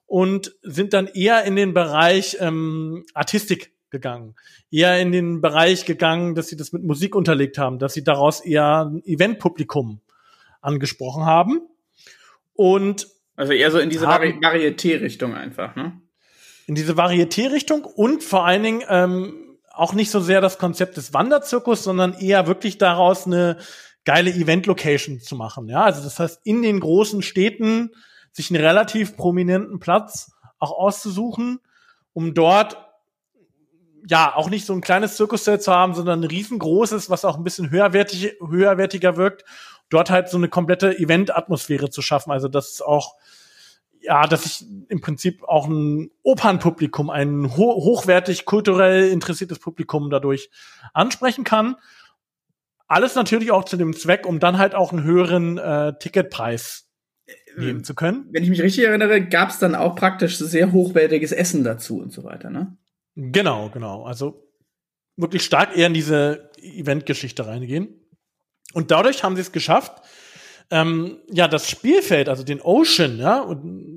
[0.05, 4.35] und sind dann eher in den Bereich ähm, Artistik gegangen.
[4.71, 8.41] Eher in den Bereich gegangen, dass sie das mit Musik unterlegt haben, dass sie daraus
[8.41, 10.01] eher ein Eventpublikum
[10.61, 11.61] angesprochen haben.
[12.53, 16.01] Und Also eher so in diese Vari Varieté-Richtung einfach, ne?
[16.67, 21.13] In diese Varieté-Richtung und vor allen Dingen ähm, auch nicht so sehr das Konzept des
[21.13, 23.57] Wanderzirkus, sondern eher wirklich daraus eine
[24.05, 25.67] geile Event-Location zu machen.
[25.67, 27.91] Ja, also das heißt, in den großen Städten
[28.31, 31.59] sich einen relativ prominenten Platz auch auszusuchen,
[32.13, 32.77] um dort
[34.07, 37.43] ja auch nicht so ein kleines Zirkuszelt zu haben, sondern ein riesengroßes, was auch ein
[37.43, 39.43] bisschen höherwertig, höherwertiger wirkt,
[39.89, 42.31] dort halt so eine komplette Event-Atmosphäre zu schaffen.
[42.31, 43.15] Also das ist auch
[44.05, 50.49] ja, dass ich im Prinzip auch ein Opernpublikum, ein ho hochwertig kulturell interessiertes Publikum dadurch
[50.93, 51.75] ansprechen kann.
[52.87, 56.85] Alles natürlich auch zu dem Zweck, um dann halt auch einen höheren äh, Ticketpreis
[57.57, 58.27] nehmen zu können.
[58.31, 62.11] Wenn ich mich richtig erinnere, gab es dann auch praktisch sehr hochwertiges Essen dazu und
[62.11, 62.77] so weiter, ne?
[63.15, 64.03] Genau, genau.
[64.03, 64.51] Also
[65.15, 67.87] wirklich stark eher in diese Eventgeschichte reingehen.
[68.73, 70.01] Und dadurch haben sie es geschafft,
[70.71, 73.94] ähm, ja, das Spielfeld, also den Ocean, ja, und,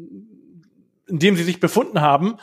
[1.08, 2.36] in dem sie sich befunden haben,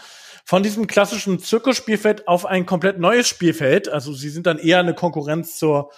[0.43, 3.89] von diesem klassischen Zirkusspielfeld auf ein komplett neues Spielfeld.
[3.89, 5.91] Also sie sind dann eher eine Konkurrenz zur,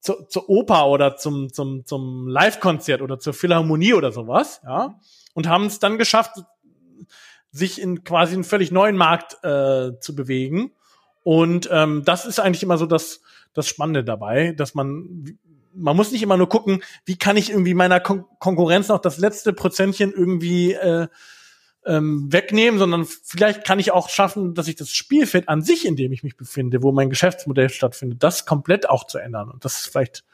[0.00, 5.00] zur, zur Oper oder zum, zum, zum Live-Konzert oder zur Philharmonie oder sowas, ja,
[5.32, 6.42] und haben es dann geschafft,
[7.50, 10.72] sich in quasi einen völlig neuen Markt äh, zu bewegen.
[11.22, 13.22] Und ähm, das ist eigentlich immer so das,
[13.54, 15.38] das Spannende dabei, dass man,
[15.72, 19.18] man muss nicht immer nur gucken, wie kann ich irgendwie meiner Kon Konkurrenz noch das
[19.18, 21.06] letzte Prozentchen irgendwie äh,
[21.86, 25.96] ähm, wegnehmen, sondern vielleicht kann ich auch schaffen, dass ich das Spielfeld an sich, in
[25.96, 29.50] dem ich mich befinde, wo mein Geschäftsmodell stattfindet, das komplett auch zu ändern.
[29.50, 30.24] Und das ist vielleicht,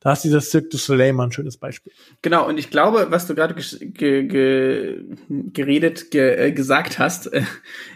[0.00, 1.92] da ist dieses Cirque du Soleil mal ein schönes Beispiel.
[2.22, 7.42] Genau, und ich glaube, was du gerade ge ge geredet, ge äh, gesagt hast, äh,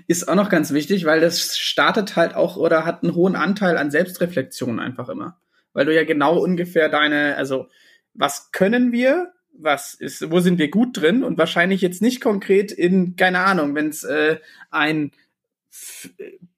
[0.06, 3.78] ist auch noch ganz wichtig, weil das startet halt auch oder hat einen hohen Anteil
[3.78, 5.38] an Selbstreflexion einfach immer.
[5.72, 7.68] Weil du ja genau ungefähr deine, also
[8.12, 12.72] was können wir, was ist, wo sind wir gut drin und wahrscheinlich jetzt nicht konkret
[12.72, 14.38] in, keine Ahnung, wenn es äh,
[14.70, 15.12] ein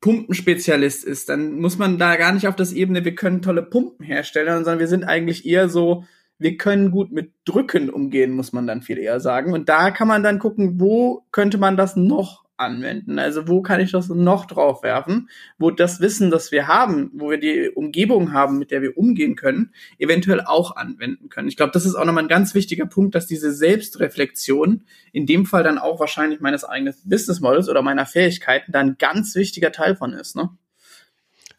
[0.01, 4.05] Pumpenspezialist ist, dann muss man da gar nicht auf das Ebene, wir können tolle Pumpen
[4.05, 6.05] herstellen, sondern wir sind eigentlich eher so,
[6.39, 9.53] wir können gut mit Drücken umgehen, muss man dann viel eher sagen.
[9.53, 13.19] Und da kann man dann gucken, wo könnte man das noch anwenden?
[13.19, 17.31] Also wo kann ich das noch drauf werfen, wo das Wissen, das wir haben, wo
[17.31, 21.49] wir die Umgebung haben, mit der wir umgehen können, eventuell auch anwenden können.
[21.49, 25.47] Ich glaube, das ist auch nochmal ein ganz wichtiger Punkt, dass diese Selbstreflexion in dem
[25.47, 29.97] Fall dann auch wahrscheinlich meines eigenen Business Models oder meiner Fähigkeiten dann ganz wichtiger Teil
[29.97, 30.37] von ist.
[30.37, 30.51] Ne?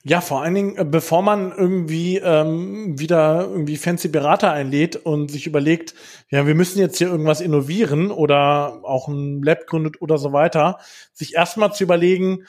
[0.06, 5.32] Ja, vor allen Dingen, äh, bevor man irgendwie ähm, wieder irgendwie fancy Berater einlädt und
[5.32, 5.96] sich überlegt,
[6.30, 10.80] ja, wir müssen jetzt hier irgendwas innovieren oder auch ein Lab gründet oder so weiter,
[11.14, 12.46] sich erstmal zu überlegen,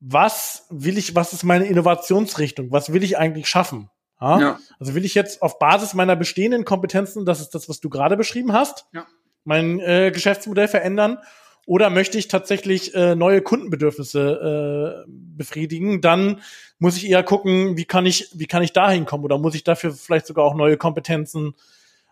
[0.00, 3.90] was will ich, was ist meine Innovationsrichtung, was will ich eigentlich schaffen?
[4.18, 4.40] Ja?
[4.40, 4.58] ja.
[4.80, 8.16] Also will ich jetzt auf Basis meiner bestehenden Kompetenzen, das ist das, was du gerade
[8.16, 9.06] beschrieben hast, ja.
[9.44, 11.18] mein äh, Geschäftsmodell verändern
[11.66, 16.40] oder möchte ich tatsächlich äh, neue Kundenbedürfnisse äh, befriedigen, dann
[16.78, 19.64] muss ich eher gucken, wie kann ich, wie kann ich da hinkommen oder muss ich
[19.64, 21.54] dafür vielleicht sogar auch neue Kompetenzen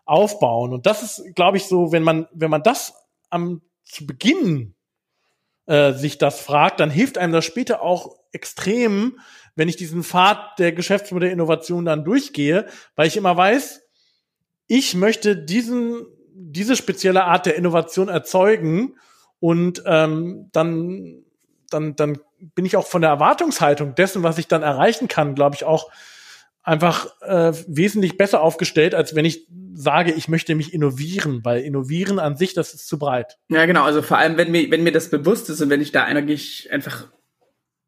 [0.05, 0.73] aufbauen.
[0.73, 2.95] Und das ist, glaube ich, so, wenn man, wenn man das
[3.31, 4.75] am zu Beginn
[5.67, 9.21] äh, sich das fragt, dann hilft einem das später auch extrem,
[9.55, 13.83] wenn ich diesen Pfad der Geschäftsmodellinnovation dann durchgehe, weil ich immer weiß,
[14.67, 18.97] ich möchte diesen, diese spezielle Art der Innovation erzeugen
[19.45, 21.23] und ähm, dann,
[21.69, 22.19] dann, dann
[22.55, 25.91] bin ich auch von der Erwartungshaltung dessen, was ich dann erreichen kann, glaube ich, auch
[26.63, 32.19] einfach äh, wesentlich besser aufgestellt, als wenn ich sage, ich möchte mich innovieren, weil innovieren
[32.19, 33.37] an sich, das ist zu breit.
[33.51, 33.85] Ja, genau.
[33.85, 36.73] Also vor allem, wenn mir, wenn mir das bewusst ist und wenn ich da eigentlich
[36.73, 37.09] einfach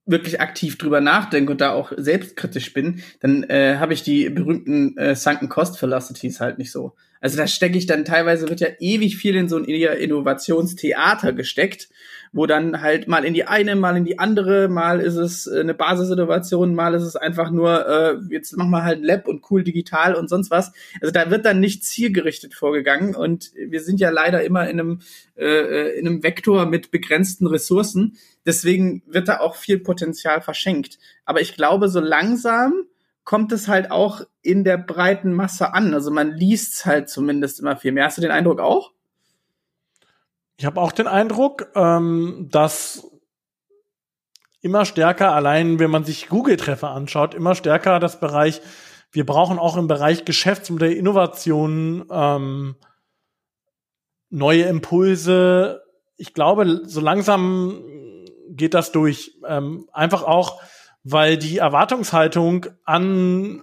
[0.07, 4.97] wirklich aktiv drüber nachdenke und da auch selbstkritisch bin, dann äh, habe ich die berühmten
[4.97, 6.95] äh, Sunken Cost Velocities halt nicht so.
[7.21, 11.89] Also da stecke ich dann teilweise wird ja ewig viel in so ein Innovationstheater gesteckt
[12.33, 15.61] wo dann halt mal in die eine, mal in die andere, mal ist es äh,
[15.61, 19.63] eine Basissituation, mal ist es einfach nur, äh, jetzt machen wir halt Lab und cool
[19.65, 20.73] digital und sonst was.
[21.01, 25.01] Also da wird dann nicht zielgerichtet vorgegangen und wir sind ja leider immer in einem,
[25.37, 28.17] äh, äh, in einem Vektor mit begrenzten Ressourcen.
[28.45, 30.99] Deswegen wird da auch viel Potenzial verschenkt.
[31.25, 32.87] Aber ich glaube, so langsam
[33.25, 35.93] kommt es halt auch in der breiten Masse an.
[35.93, 38.05] Also man liest halt zumindest immer viel mehr.
[38.05, 38.93] Hast du den Eindruck auch?
[40.57, 43.11] Ich habe auch den Eindruck, ähm, dass
[44.61, 48.63] immer stärker, allein wenn man sich Google-Treffer anschaut, immer stärker das Bereich,
[49.13, 52.77] wir brauchen auch im Bereich Geschäftsmodell Innovation ähm,
[54.31, 55.83] neue Impulse.
[56.17, 57.83] Ich glaube, so langsam
[58.49, 59.39] geht das durch.
[59.47, 60.61] Ähm, einfach auch,
[61.05, 63.63] weil die Erwartungshaltung an,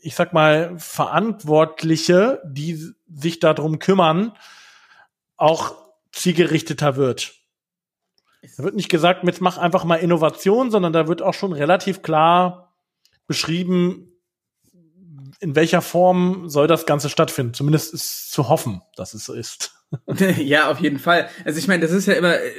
[0.00, 4.32] ich sag mal, Verantwortliche, die sich darum kümmern,
[5.36, 7.34] auch zielgerichteter wird.
[8.56, 12.02] Da wird nicht gesagt, jetzt mach einfach mal Innovation, sondern da wird auch schon relativ
[12.02, 12.74] klar
[13.26, 14.10] beschrieben,
[15.40, 17.54] in welcher Form soll das Ganze stattfinden.
[17.54, 19.74] Zumindest ist zu hoffen, dass es so ist.
[20.38, 21.28] ja, auf jeden Fall.
[21.44, 22.50] Also ich meine, das ist ja immer, äh,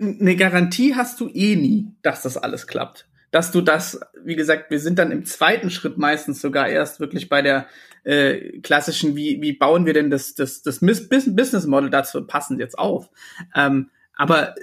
[0.00, 3.09] eine Garantie hast du eh nie, dass das alles klappt.
[3.30, 7.28] Dass du das, wie gesagt, wir sind dann im zweiten Schritt meistens sogar erst wirklich
[7.28, 7.66] bei der
[8.04, 12.78] äh, klassischen, wie, wie bauen wir denn das, das, das Business Model dazu passend jetzt
[12.78, 13.10] auf?
[13.54, 14.54] Ähm, aber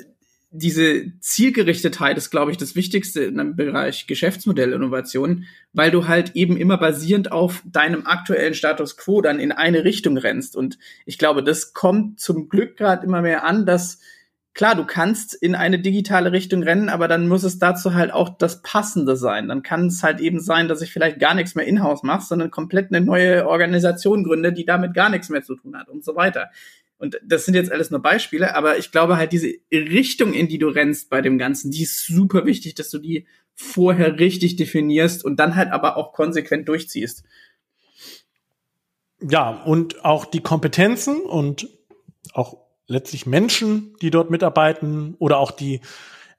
[0.50, 6.58] diese Zielgerichtetheit ist, glaube ich, das Wichtigste in einem Bereich Geschäftsmodellinnovation, weil du halt eben
[6.58, 10.56] immer basierend auf deinem aktuellen Status quo dann in eine Richtung rennst.
[10.56, 14.00] Und ich glaube, das kommt zum Glück gerade immer mehr an, dass
[14.58, 18.28] klar, du kannst in eine digitale Richtung rennen, aber dann muss es dazu halt auch
[18.38, 19.48] das Passende sein.
[19.48, 22.50] Dann kann es halt eben sein, dass ich vielleicht gar nichts mehr in-house mache, sondern
[22.50, 26.16] komplett eine neue Organisation gründe, die damit gar nichts mehr zu tun hat und so
[26.16, 26.50] weiter.
[26.98, 30.58] Und das sind jetzt alles nur Beispiele, aber ich glaube halt diese Richtung, in die
[30.58, 35.24] du rennst bei dem Ganzen, die ist super wichtig, dass du die vorher richtig definierst
[35.24, 37.24] und dann halt aber auch konsequent durchziehst.
[39.22, 41.70] Ja, und auch die Kompetenzen und
[42.34, 45.82] auch letztlich Menschen, die dort mitarbeiten oder auch die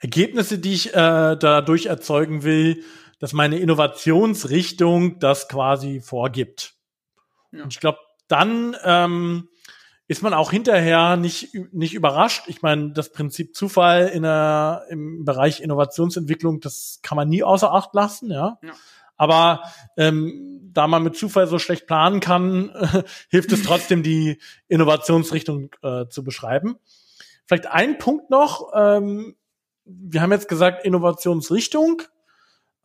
[0.00, 2.84] Ergebnisse, die ich äh, dadurch erzeugen will,
[3.18, 6.74] dass meine Innovationsrichtung das quasi vorgibt.
[7.52, 7.64] Ja.
[7.64, 9.48] Und ich glaube, dann ähm,
[10.06, 12.44] ist man auch hinterher nicht, nicht überrascht.
[12.46, 17.72] Ich meine, das Prinzip Zufall in der, im Bereich Innovationsentwicklung, das kann man nie außer
[17.72, 18.58] Acht lassen, ja.
[18.62, 18.72] ja.
[19.18, 19.62] Aber
[19.96, 25.70] ähm, da man mit Zufall so schlecht planen kann, äh, hilft es trotzdem, die Innovationsrichtung
[25.82, 26.76] äh, zu beschreiben.
[27.46, 28.72] Vielleicht ein Punkt noch.
[28.74, 29.34] Ähm,
[29.84, 32.02] wir haben jetzt gesagt Innovationsrichtung.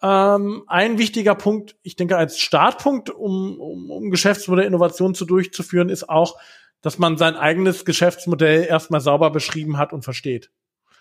[0.02, 5.90] Ähm, ein wichtiger Punkt, ich denke als Startpunkt, um, um, um Geschäftsmodell Innovation zu durchzuführen,
[5.90, 6.38] ist auch,
[6.82, 10.52] dass man sein eigenes Geschäftsmodell erstmal sauber beschrieben hat und versteht.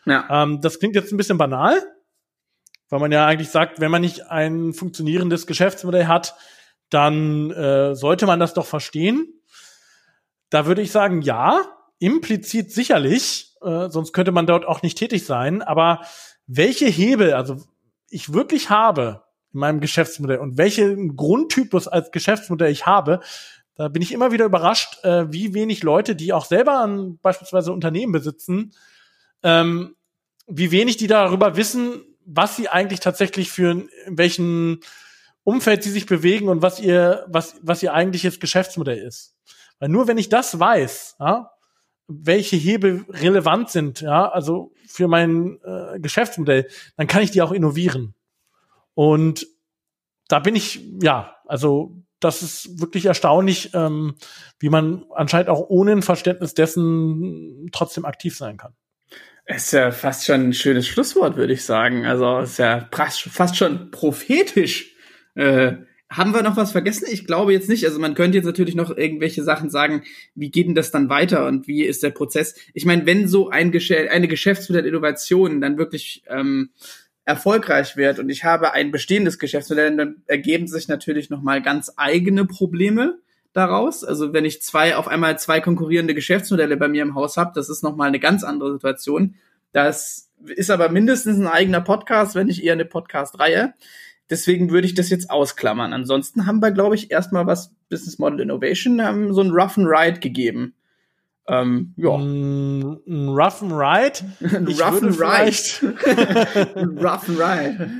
[0.04, 0.44] Ja.
[0.44, 1.80] Ähm, das klingt jetzt ein bisschen banal,
[2.92, 6.34] weil man ja eigentlich sagt, wenn man nicht ein funktionierendes Geschäftsmodell hat,
[6.90, 9.32] dann äh, sollte man das doch verstehen.
[10.50, 11.62] Da würde ich sagen, ja.
[11.98, 16.02] implizit sicherlich, äh, sonst könnte man dort auch nicht tätig sein, aber
[16.46, 17.62] welche Hebel, also
[18.10, 19.22] ich wirklich habe
[19.54, 23.20] in meinem Geschäftsmodell und welchen Grundtypus als Geschäftsmodell ich habe,
[23.74, 27.72] da bin ich immer wieder überrascht, äh, wie wenig Leute, die auch selber an beispielsweise
[27.72, 28.74] Unternehmen besitzen,
[29.42, 29.96] ähm,
[30.46, 34.80] wie wenig die darüber wissen, was sie eigentlich tatsächlich für in welchem
[35.44, 39.34] Umfeld sie sich bewegen und was ihr was was ihr eigentliches Geschäftsmodell ist.
[39.78, 41.50] Weil nur wenn ich das weiß, ja,
[42.06, 47.52] welche Hebel relevant sind, ja, also für mein äh, Geschäftsmodell, dann kann ich die auch
[47.52, 48.14] innovieren.
[48.94, 49.46] Und
[50.28, 54.14] da bin ich, ja, also das ist wirklich erstaunlich, ähm,
[54.58, 58.74] wie man anscheinend auch ohne ein Verständnis dessen trotzdem aktiv sein kann.
[59.46, 62.06] Ist ja fast schon ein schönes Schlusswort, würde ich sagen.
[62.06, 64.94] Also ist ja fast schon prophetisch.
[65.34, 65.74] Äh,
[66.08, 67.06] haben wir noch was vergessen?
[67.10, 67.84] Ich glaube jetzt nicht.
[67.86, 71.46] Also man könnte jetzt natürlich noch irgendwelche Sachen sagen, wie geht denn das dann weiter
[71.46, 72.54] und wie ist der Prozess?
[72.74, 76.70] Ich meine, wenn so ein Geschä eine Geschäftsmodell-Innovation dann wirklich ähm,
[77.24, 82.44] erfolgreich wird und ich habe ein bestehendes Geschäftsmodell, dann ergeben sich natürlich nochmal ganz eigene
[82.44, 83.21] Probleme
[83.52, 84.04] daraus.
[84.04, 87.68] Also wenn ich zwei auf einmal zwei konkurrierende Geschäftsmodelle bei mir im Haus habe, das
[87.68, 89.34] ist nochmal eine ganz andere Situation.
[89.72, 93.74] Das ist aber mindestens ein eigener Podcast, wenn nicht eher eine Podcast-Reihe.
[94.30, 95.92] Deswegen würde ich das jetzt ausklammern.
[95.92, 99.86] Ansonsten haben wir, glaube ich, erstmal was Business Model Innovation, haben so ein Rough and
[99.88, 100.74] Ride gegeben.
[101.48, 102.14] Ähm, ja.
[102.14, 104.20] Ein, ein Rough and Ride.
[104.56, 106.96] ein Rough and Ride.
[107.02, 107.90] rough and Ride.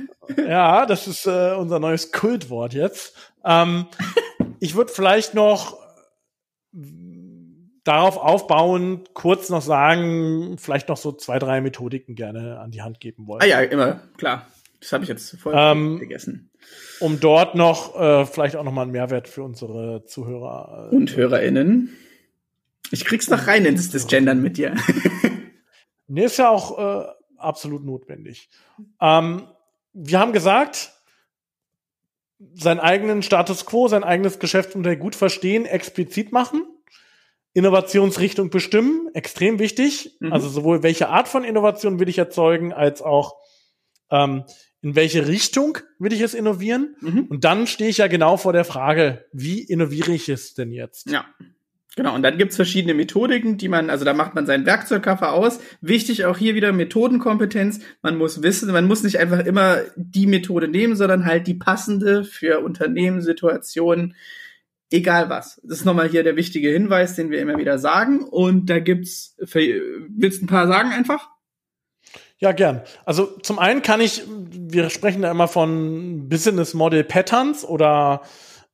[0.47, 3.15] Ja, das ist äh, unser neues Kultwort jetzt.
[3.45, 3.85] Ähm,
[4.63, 5.77] ich würde vielleicht noch
[7.83, 13.01] darauf aufbauen, kurz noch sagen, vielleicht noch so zwei, drei Methodiken gerne an die Hand
[13.01, 13.41] geben wollen.
[13.41, 14.47] Ah ja, immer, klar.
[14.79, 16.49] Das habe ich jetzt voll ähm, vergessen.
[17.01, 21.13] Um dort noch äh, vielleicht auch noch mal einen Mehrwert für unsere Zuhörer äh, und
[21.13, 21.89] HörerInnen.
[22.91, 24.75] Ich krieg's noch rein ins das Gendern mit dir.
[26.07, 27.05] nee, ist ja auch äh,
[27.37, 28.49] absolut notwendig.
[29.01, 29.43] Ähm,
[29.91, 30.92] wir haben gesagt,
[32.53, 36.63] seinen eigenen Status quo, sein eigenes Geschäftsmodell gut verstehen, explizit machen,
[37.53, 40.17] Innovationsrichtung bestimmen, extrem wichtig.
[40.19, 40.33] Mhm.
[40.33, 43.35] Also sowohl welche Art von Innovation will ich erzeugen, als auch
[44.09, 44.43] ähm,
[44.81, 46.95] in welche Richtung will ich es innovieren?
[46.99, 47.25] Mhm.
[47.29, 51.09] Und dann stehe ich ja genau vor der Frage, wie innoviere ich es denn jetzt?
[51.09, 51.25] Ja.
[51.95, 55.59] Genau, und dann gibt's verschiedene Methodiken, die man, also da macht man seinen Werkzeugkoffer aus.
[55.79, 57.81] Wichtig auch hier wieder Methodenkompetenz.
[58.01, 62.23] Man muss wissen, man muss nicht einfach immer die Methode nehmen, sondern halt die passende
[62.23, 64.15] für Unternehmenssituationen,
[64.89, 65.61] egal was.
[65.63, 68.23] Das ist nochmal hier der wichtige Hinweis, den wir immer wieder sagen.
[68.23, 71.29] Und da gibt's, willst du ein paar sagen einfach?
[72.39, 72.81] Ja, gern.
[73.05, 78.23] Also zum einen kann ich, wir sprechen da immer von Business Model Patterns oder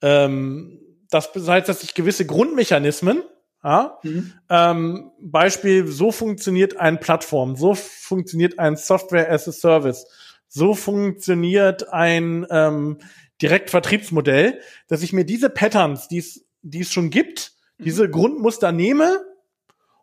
[0.02, 0.80] ähm,
[1.10, 3.24] das heißt, dass ich gewisse Grundmechanismen,
[3.64, 4.34] ja, mhm.
[4.50, 10.08] ähm, Beispiel, so funktioniert eine Plattform, so funktioniert ein Software as a Service,
[10.48, 13.00] so funktioniert ein ähm,
[13.42, 17.84] Direktvertriebsmodell, dass ich mir diese Patterns, die es schon gibt, mhm.
[17.84, 19.20] diese Grundmuster nehme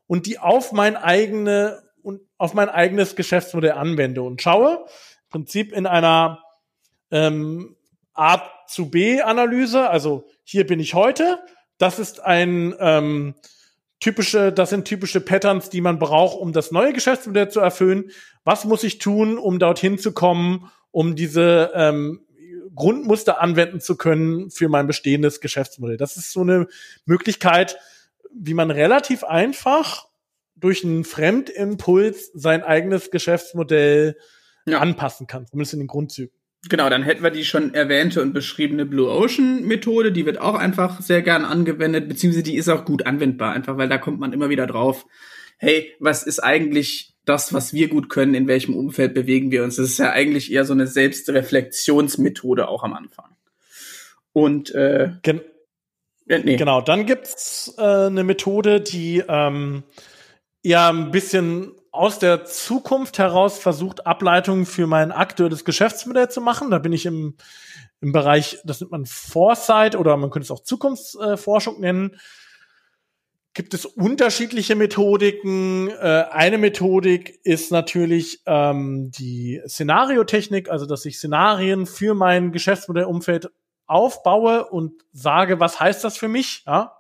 [0.07, 5.73] und die auf mein eigene und auf mein eigenes Geschäftsmodell anwende und schaue, im Prinzip
[5.73, 6.43] in einer
[7.11, 7.76] ähm,
[8.17, 11.39] A zu B Analyse, also hier bin ich heute,
[11.79, 13.35] das ist ein ähm,
[14.01, 18.11] typische, das sind typische Patterns, die man braucht, um das neue Geschäftsmodell zu erfüllen.
[18.45, 22.27] Was muss ich tun, um dorthin zu kommen, um diese ähm,
[22.75, 25.97] Grundmuster anwenden zu können für mein bestehendes Geschäftsmodell?
[25.97, 26.67] Das ist so eine
[27.05, 27.79] Möglichkeit,
[28.33, 30.07] wie man relativ einfach
[30.57, 34.17] durch einen Fremdimpuls sein eigenes Geschäftsmodell
[34.67, 34.79] ja.
[34.79, 36.36] anpassen kann, zumindest in den Grundzügen.
[36.69, 40.55] Genau, dann hätten wir die schon erwähnte und beschriebene Blue Ocean Methode, die wird auch
[40.55, 44.33] einfach sehr gern angewendet, beziehungsweise die ist auch gut anwendbar, einfach weil da kommt man
[44.33, 45.07] immer wieder drauf,
[45.59, 49.77] hey, was ist eigentlich das, was wir gut können, in welchem Umfeld bewegen wir uns?
[49.77, 53.37] Das ist ja eigentlich eher so eine Selbstreflexionsmethode auch am Anfang.
[54.33, 55.41] Und äh, Gen
[56.29, 56.57] äh, nee.
[56.57, 59.85] genau, dann gibt's äh, eine Methode, die ähm,
[60.63, 66.71] ja ein bisschen aus der Zukunft heraus versucht, Ableitungen für mein aktuelles Geschäftsmodell zu machen.
[66.71, 67.37] Da bin ich im,
[68.01, 72.17] im Bereich, das nennt man Foresight oder man könnte es auch Zukunftsforschung nennen.
[73.55, 75.89] Gibt es unterschiedliche Methodiken.
[75.89, 83.51] Äh, eine Methodik ist natürlich ähm, die Szenariotechnik, also dass ich Szenarien für mein Geschäftsmodellumfeld
[83.87, 86.65] aufbaue und sage, was heißt das für mich?
[86.67, 86.96] Ja?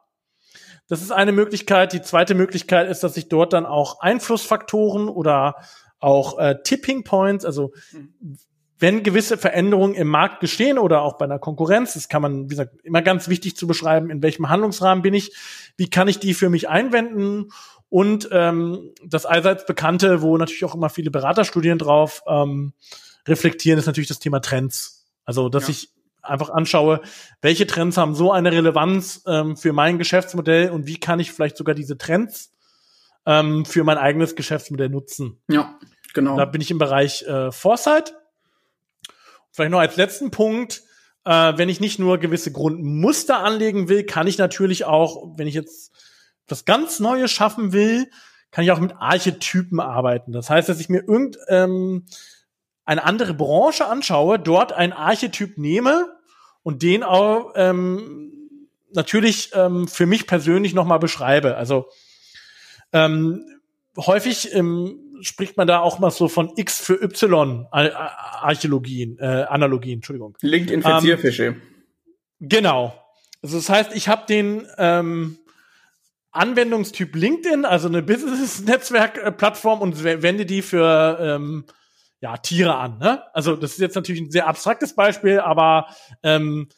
[0.88, 1.92] Das ist eine Möglichkeit.
[1.92, 5.56] Die zweite Möglichkeit ist, dass ich dort dann auch Einflussfaktoren oder
[5.98, 7.72] auch äh, Tipping Points, also
[8.78, 12.48] wenn gewisse Veränderungen im Markt geschehen oder auch bei einer Konkurrenz, das kann man, wie
[12.48, 15.34] gesagt, immer ganz wichtig zu beschreiben, in welchem Handlungsrahmen bin ich,
[15.76, 17.48] wie kann ich die für mich einwenden
[17.88, 22.74] Und ähm, das allseits bekannte, wo natürlich auch immer viele Beraterstudien drauf ähm,
[23.26, 25.06] reflektieren, ist natürlich das Thema Trends.
[25.24, 25.70] Also, dass ja.
[25.70, 25.90] ich
[26.28, 27.00] einfach anschaue,
[27.40, 31.56] welche Trends haben so eine Relevanz ähm, für mein Geschäftsmodell und wie kann ich vielleicht
[31.56, 32.52] sogar diese Trends
[33.26, 35.40] ähm, für mein eigenes Geschäftsmodell nutzen.
[35.48, 35.78] Ja,
[36.14, 36.36] genau.
[36.36, 38.14] Da bin ich im Bereich äh, Foresight.
[39.50, 40.82] Vielleicht noch als letzten Punkt,
[41.24, 45.54] äh, wenn ich nicht nur gewisse Grundmuster anlegen will, kann ich natürlich auch, wenn ich
[45.54, 45.92] jetzt
[46.46, 48.08] das ganz Neues schaffen will,
[48.52, 50.32] kann ich auch mit Archetypen arbeiten.
[50.32, 52.06] Das heißt, dass ich mir irgend ähm,
[52.84, 56.15] eine andere Branche anschaue, dort ein Archetyp nehme
[56.66, 58.58] und den auch ähm,
[58.92, 61.56] natürlich ähm, für mich persönlich nochmal beschreibe.
[61.56, 61.86] Also
[62.92, 63.44] ähm,
[63.96, 69.98] häufig ähm, spricht man da auch mal so von X für Y Archäologien, äh, Analogien,
[69.98, 70.36] Entschuldigung.
[70.40, 71.44] LinkedIn-Verzierfische.
[71.44, 71.62] Ähm,
[72.40, 73.00] genau.
[73.42, 75.38] Also das heißt, ich habe den ähm,
[76.32, 81.64] Anwendungstyp LinkedIn, also eine Business-Netzwerk-Plattform und wende die für ähm,
[82.20, 82.98] ja, Tiere an.
[82.98, 83.22] Ne?
[83.32, 85.86] Also das ist jetzt natürlich ein sehr abstraktes Beispiel, aber
[86.22, 86.68] ähm,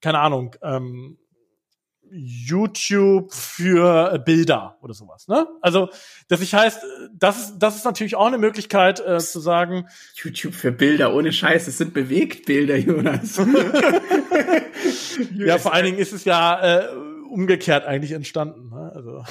[0.00, 1.18] keine Ahnung, ähm,
[2.10, 5.26] YouTube für Bilder oder sowas.
[5.28, 5.46] Ne?
[5.60, 5.88] Also,
[6.28, 6.80] dass ich heißt,
[7.12, 9.88] das ist, das ist natürlich auch eine Möglichkeit äh, zu sagen.
[10.14, 13.38] YouTube für Bilder, ohne Scheiß, es sind Bewegtbilder, Jonas.
[15.34, 16.88] ja, vor allen Dingen ist es ja äh,
[17.30, 18.70] umgekehrt eigentlich entstanden.
[18.70, 18.92] Ne?
[18.94, 19.24] Also.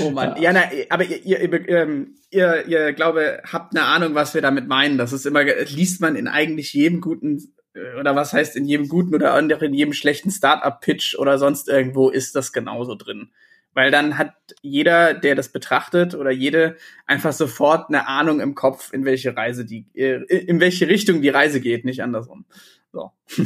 [0.04, 0.40] oh Mann.
[0.40, 4.68] Ja, na, aber ihr, ihr, ähm, ihr, ihr glaube, habt eine Ahnung, was wir damit
[4.68, 4.98] meinen.
[4.98, 8.88] Das ist immer, liest man in eigentlich jedem guten äh, oder was heißt in jedem
[8.88, 13.30] guten oder in jedem schlechten Startup-Pitch oder sonst irgendwo ist das genauso drin.
[13.72, 18.92] Weil dann hat jeder, der das betrachtet oder jede einfach sofort eine Ahnung im Kopf,
[18.92, 22.46] in welche Reise die, äh, in welche Richtung die Reise geht, nicht andersrum.
[22.92, 23.12] So.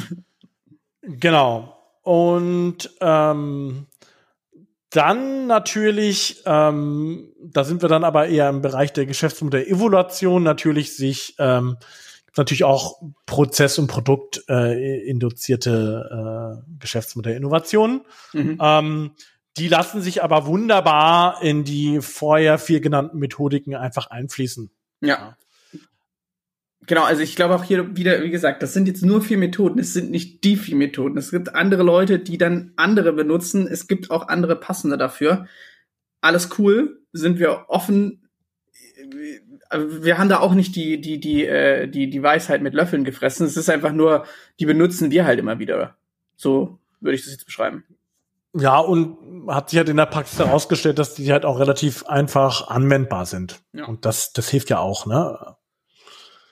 [1.03, 1.77] genau.
[2.03, 3.87] Und ähm,
[4.91, 11.35] dann natürlich, ähm, da sind wir dann aber eher im Bereich der Geschäftsmodell-Evaluation, natürlich sich
[11.39, 11.77] ähm,
[12.37, 18.01] natürlich auch Prozess- und Produktinduzierte äh, Geschäftsmodellinnovationen.
[18.33, 18.59] Mhm.
[18.61, 19.13] Ähm,
[19.57, 24.71] die lassen sich aber wunderbar in die vorher vier genannten Methodiken einfach einfließen.
[25.01, 25.37] Ja.
[26.87, 29.79] Genau, also ich glaube auch hier wieder, wie gesagt, das sind jetzt nur vier Methoden,
[29.79, 31.17] es sind nicht die vier Methoden.
[31.17, 33.67] Es gibt andere Leute, die dann andere benutzen.
[33.67, 35.47] Es gibt auch andere passende dafür.
[36.21, 38.29] Alles cool, sind wir offen.
[39.73, 43.47] Wir haben da auch nicht die, die, die, äh, die, die Weisheit mit Löffeln gefressen.
[43.47, 44.25] Es ist einfach nur,
[44.61, 45.97] die benutzen wir halt immer wieder.
[46.37, 47.85] So würde ich das jetzt beschreiben.
[48.57, 49.19] Ja, und
[49.49, 53.61] hat sich halt in der Praxis herausgestellt, dass die halt auch relativ einfach anwendbar sind.
[53.73, 53.87] Ja.
[53.87, 55.57] Und das, das hilft ja auch, ne?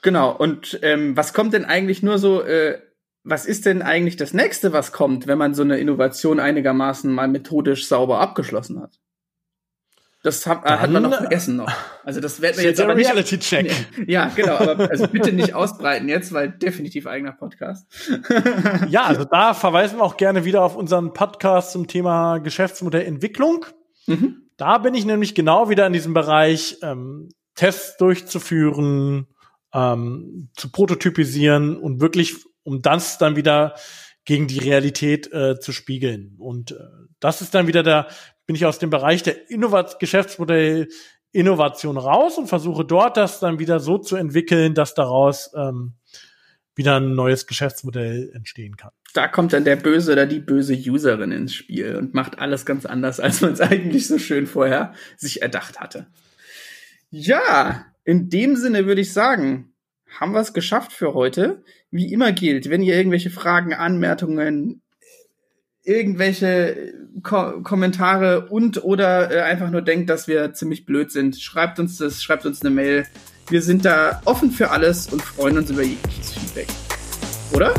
[0.03, 2.80] Genau, und ähm, was kommt denn eigentlich nur so, äh,
[3.22, 7.28] was ist denn eigentlich das nächste, was kommt, wenn man so eine Innovation einigermaßen mal
[7.28, 8.98] methodisch sauber abgeschlossen hat?
[10.24, 11.72] Das hat, Dann, hat man noch vergessen noch.
[12.05, 13.09] Also das werden wir jetzt aber nicht.
[13.09, 13.72] Reality Check.
[14.07, 17.86] Ja, genau, aber also bitte nicht ausbreiten jetzt, weil definitiv eigener Podcast.
[18.88, 23.66] ja, also da verweisen wir auch gerne wieder auf unseren Podcast zum Thema Geschäftsmodellentwicklung.
[24.07, 24.48] Mhm.
[24.57, 29.26] Da bin ich nämlich genau wieder in diesem Bereich ähm, Tests durchzuführen,
[29.73, 33.75] ähm, zu prototypisieren und wirklich, um das dann wieder
[34.25, 36.37] gegen die Realität äh, zu spiegeln.
[36.39, 36.77] Und äh,
[37.20, 38.07] das ist dann wieder der,
[38.47, 40.89] bin ich aus dem Bereich der Innovat Geschäftsmodell
[41.33, 45.95] Innovation raus und versuche dort das dann wieder so zu entwickeln, dass daraus ähm,
[46.75, 48.93] wieder ein neues Geschäftsmodell entstehen kann.
[49.14, 52.87] Da kommt dann der böse oder die böse Userin ins Spiel und macht alles ganz
[52.87, 56.07] anders, als man es eigentlich so schön vorher sich erdacht hatte.
[57.11, 59.72] Ja, in dem Sinne würde ich sagen,
[60.20, 61.62] haben wir es geschafft für heute.
[61.90, 64.82] Wie immer gilt, wenn ihr irgendwelche Fragen, Anmerkungen,
[65.84, 71.78] irgendwelche Ko Kommentare und oder äh, einfach nur denkt, dass wir ziemlich blöd sind, schreibt
[71.78, 73.07] uns das, schreibt uns eine Mail.
[73.48, 76.68] Wir sind da offen für alles und freuen uns über jegliches Feedback.
[77.53, 77.74] Oder?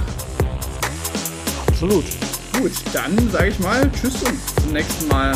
[1.68, 2.06] Absolut.
[2.60, 5.34] Gut, dann sage ich mal Tschüss und zum nächsten Mal.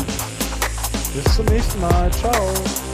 [1.14, 2.10] Bis zum nächsten Mal.
[2.12, 2.87] Ciao.